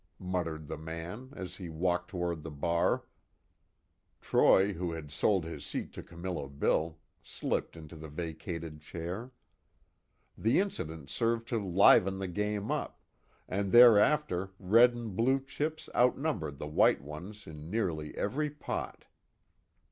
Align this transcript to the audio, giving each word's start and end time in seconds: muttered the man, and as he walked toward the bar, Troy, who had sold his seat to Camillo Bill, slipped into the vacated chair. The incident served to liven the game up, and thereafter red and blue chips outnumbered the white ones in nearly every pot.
muttered 0.17 0.65
the 0.67 0.79
man, 0.79 1.29
and 1.31 1.37
as 1.37 1.57
he 1.57 1.69
walked 1.69 2.09
toward 2.09 2.41
the 2.41 2.49
bar, 2.49 3.03
Troy, 4.19 4.73
who 4.73 4.93
had 4.93 5.11
sold 5.11 5.45
his 5.45 5.63
seat 5.63 5.93
to 5.93 6.01
Camillo 6.01 6.49
Bill, 6.49 6.97
slipped 7.21 7.75
into 7.77 7.95
the 7.95 8.07
vacated 8.09 8.81
chair. 8.81 9.31
The 10.35 10.59
incident 10.59 11.11
served 11.11 11.47
to 11.49 11.59
liven 11.63 12.17
the 12.17 12.27
game 12.27 12.71
up, 12.71 12.99
and 13.47 13.71
thereafter 13.71 14.49
red 14.57 14.95
and 14.95 15.15
blue 15.15 15.39
chips 15.39 15.87
outnumbered 15.93 16.57
the 16.57 16.65
white 16.65 17.01
ones 17.03 17.45
in 17.45 17.69
nearly 17.69 18.17
every 18.17 18.49
pot. 18.49 19.05